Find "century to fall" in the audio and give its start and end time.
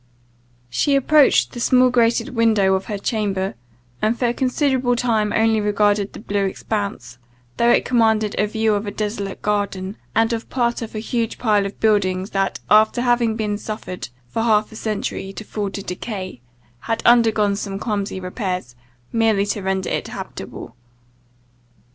14.75-15.69